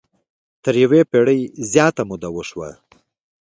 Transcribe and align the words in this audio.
تر 0.63 0.73
یوې 0.83 1.01
پېړۍ 1.11 1.41
زیاته 1.71 2.03
موده 2.09 2.29
وشوه. 2.31 2.69